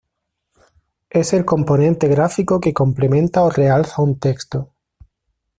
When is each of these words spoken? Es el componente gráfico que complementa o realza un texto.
Es 1.11 1.31
el 1.31 1.45
componente 1.45 2.07
gráfico 2.07 2.59
que 2.59 2.73
complementa 2.73 3.43
o 3.43 3.51
realza 3.51 4.01
un 4.01 4.17
texto. 4.19 4.73